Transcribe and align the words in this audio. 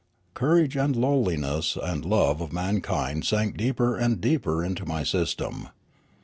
Courage 0.33 0.75
and 0.75 0.95
lowliness 0.95 1.77
and 1.79 2.03
love 2.03 2.41
of 2.41 2.51
mankind 2.51 3.23
sank 3.23 3.55
deeper 3.55 3.95
and 3.95 4.19
deeper 4.19 4.63
into 4.65 4.83
my 4.83 5.03
system. 5.03 5.69